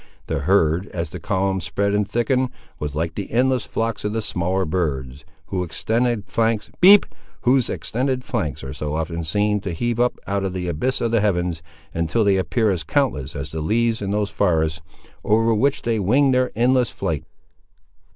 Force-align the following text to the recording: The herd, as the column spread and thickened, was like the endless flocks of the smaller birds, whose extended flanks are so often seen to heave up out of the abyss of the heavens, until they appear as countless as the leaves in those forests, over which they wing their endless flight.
The 0.25 0.39
herd, 0.39 0.87
as 0.87 1.11
the 1.11 1.19
column 1.19 1.59
spread 1.61 1.93
and 1.93 2.09
thickened, 2.09 2.49
was 2.79 2.95
like 2.95 3.13
the 3.13 3.29
endless 3.29 3.65
flocks 3.67 4.03
of 4.03 4.13
the 4.13 4.21
smaller 4.23 4.65
birds, 4.65 5.25
whose 5.45 5.63
extended 5.65 6.25
flanks 6.25 6.71
are 8.63 8.73
so 8.73 8.95
often 8.95 9.23
seen 9.23 9.59
to 9.59 9.71
heave 9.71 9.99
up 9.99 10.17
out 10.25 10.43
of 10.43 10.53
the 10.53 10.67
abyss 10.67 11.01
of 11.01 11.11
the 11.11 11.21
heavens, 11.21 11.61
until 11.93 12.23
they 12.23 12.37
appear 12.37 12.71
as 12.71 12.83
countless 12.83 13.35
as 13.35 13.51
the 13.51 13.61
leaves 13.61 14.01
in 14.01 14.09
those 14.09 14.31
forests, 14.31 14.81
over 15.23 15.53
which 15.53 15.83
they 15.83 15.99
wing 15.99 16.31
their 16.31 16.51
endless 16.55 16.89
flight. 16.89 17.23